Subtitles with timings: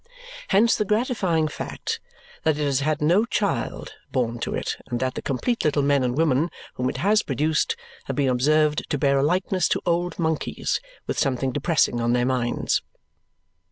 [0.47, 1.99] Hence the gratifying fact
[2.41, 6.01] that it has had no child born to it and that the complete little men
[6.01, 7.75] and women whom it has produced
[8.05, 12.25] have been observed to bear a likeness to old monkeys with something depressing on their
[12.25, 12.81] minds.